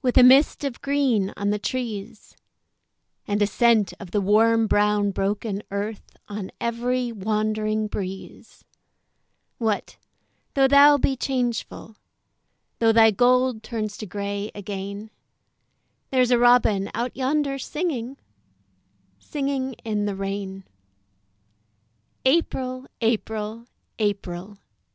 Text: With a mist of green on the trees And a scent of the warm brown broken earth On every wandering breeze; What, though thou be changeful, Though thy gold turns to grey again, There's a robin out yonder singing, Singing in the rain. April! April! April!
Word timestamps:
With 0.00 0.16
a 0.16 0.22
mist 0.22 0.64
of 0.64 0.80
green 0.80 1.34
on 1.36 1.50
the 1.50 1.58
trees 1.58 2.34
And 3.28 3.42
a 3.42 3.46
scent 3.46 3.92
of 4.00 4.10
the 4.10 4.20
warm 4.22 4.66
brown 4.66 5.10
broken 5.10 5.62
earth 5.70 6.16
On 6.28 6.50
every 6.62 7.12
wandering 7.12 7.86
breeze; 7.86 8.64
What, 9.58 9.98
though 10.54 10.66
thou 10.66 10.96
be 10.96 11.14
changeful, 11.14 11.96
Though 12.78 12.92
thy 12.92 13.10
gold 13.10 13.62
turns 13.62 13.98
to 13.98 14.06
grey 14.06 14.50
again, 14.54 15.10
There's 16.10 16.30
a 16.30 16.38
robin 16.38 16.90
out 16.94 17.14
yonder 17.14 17.58
singing, 17.58 18.16
Singing 19.18 19.74
in 19.84 20.06
the 20.06 20.16
rain. 20.16 20.64
April! 22.24 22.86
April! 23.02 23.66
April! 23.98 24.56